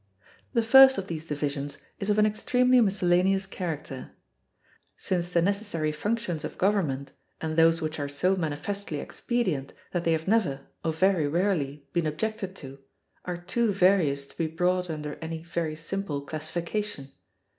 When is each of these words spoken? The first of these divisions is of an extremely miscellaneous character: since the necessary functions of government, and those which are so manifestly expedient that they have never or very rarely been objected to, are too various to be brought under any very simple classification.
The 0.53 0.63
first 0.63 0.97
of 0.97 1.05
these 1.05 1.27
divisions 1.27 1.77
is 1.99 2.09
of 2.09 2.17
an 2.17 2.25
extremely 2.25 2.81
miscellaneous 2.81 3.45
character: 3.45 4.09
since 4.97 5.29
the 5.31 5.43
necessary 5.43 5.91
functions 5.91 6.43
of 6.43 6.57
government, 6.57 7.11
and 7.39 7.55
those 7.55 7.83
which 7.83 7.99
are 7.99 8.09
so 8.09 8.35
manifestly 8.35 8.97
expedient 8.97 9.73
that 9.91 10.03
they 10.03 10.13
have 10.13 10.27
never 10.27 10.61
or 10.83 10.91
very 10.91 11.27
rarely 11.27 11.85
been 11.93 12.07
objected 12.07 12.55
to, 12.55 12.79
are 13.25 13.37
too 13.37 13.71
various 13.71 14.25
to 14.25 14.35
be 14.39 14.47
brought 14.47 14.89
under 14.89 15.19
any 15.21 15.43
very 15.43 15.75
simple 15.75 16.21
classification. 16.21 17.11